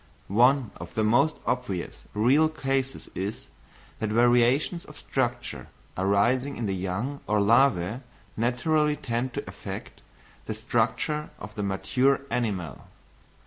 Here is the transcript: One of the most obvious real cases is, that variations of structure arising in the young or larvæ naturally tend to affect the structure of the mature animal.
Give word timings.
One 0.29 0.71
of 0.77 0.95
the 0.95 1.03
most 1.03 1.35
obvious 1.45 2.05
real 2.15 2.49
cases 2.49 3.07
is, 3.13 3.49
that 3.99 4.09
variations 4.09 4.83
of 4.83 4.97
structure 4.97 5.67
arising 5.95 6.57
in 6.57 6.65
the 6.65 6.73
young 6.73 7.19
or 7.27 7.37
larvæ 7.39 8.01
naturally 8.35 8.95
tend 8.95 9.33
to 9.35 9.47
affect 9.47 10.01
the 10.47 10.55
structure 10.55 11.29
of 11.37 11.53
the 11.53 11.61
mature 11.61 12.21
animal. 12.31 12.87